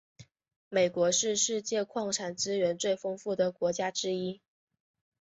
[0.69, 4.41] 美国是世界矿产资源最丰富的国家之一。